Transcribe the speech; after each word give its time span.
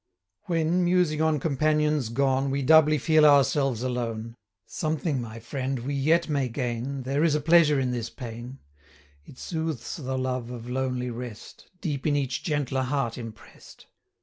When, 0.45 0.83
musing 0.83 1.21
on 1.21 1.39
companions 1.39 2.09
gone, 2.09 2.49
We 2.49 2.63
doubly 2.63 2.97
feel 2.97 3.23
ourselves 3.23 3.83
alone, 3.83 4.35
135 4.65 4.65
Something, 4.65 5.21
my 5.21 5.37
friend, 5.39 5.77
we 5.77 5.93
yet 5.93 6.27
may 6.27 6.49
gain, 6.49 7.03
There 7.03 7.23
is 7.23 7.35
a 7.35 7.39
pleasure 7.39 7.79
in 7.79 7.91
this 7.91 8.09
pain: 8.09 8.57
It 9.25 9.37
soothes 9.37 9.97
the 9.97 10.17
love 10.17 10.49
of 10.49 10.67
lonely 10.67 11.11
rest, 11.11 11.69
Deep 11.81 12.07
in 12.07 12.15
each 12.15 12.41
gentler 12.41 12.81
heart 12.81 13.15
impress'd. 13.19 13.85